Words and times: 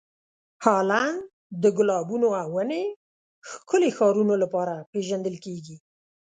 هالنډ 0.63 1.19
د 1.63 1.63
ګلابونو 1.77 2.27
او 2.41 2.49
ونې 2.55 2.83
ښکلې 3.49 3.89
ښارونو 3.97 4.33
لپاره 4.43 4.73
پېژندل 4.91 5.35
کیږي. 5.45 5.77